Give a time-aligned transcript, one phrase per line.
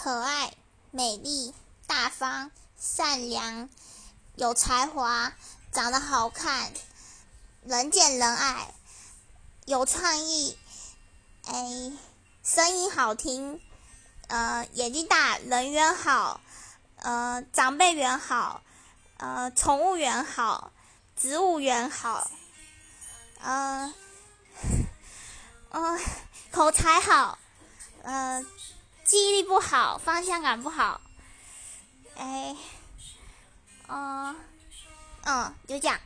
[0.00, 0.52] 可爱、
[0.92, 1.52] 美丽、
[1.88, 3.68] 大方、善良、
[4.36, 5.32] 有才华、
[5.72, 6.72] 长得好看、
[7.64, 8.72] 人见人爱、
[9.66, 10.56] 有创意，
[11.46, 11.92] 哎，
[12.44, 13.60] 声音好听，
[14.28, 16.40] 呃，眼睛大，人缘好，
[16.98, 18.62] 呃，长辈缘好，
[19.16, 20.70] 呃，宠物缘好，
[21.16, 22.30] 植物缘好，
[23.40, 23.92] 呃，
[25.70, 25.98] 呃，
[26.52, 27.36] 口才好，
[28.04, 28.46] 呃。
[29.08, 31.00] 记忆力不好，方向感不好，
[32.14, 32.54] 哎，
[33.88, 34.36] 嗯，
[35.24, 35.98] 嗯，就这样。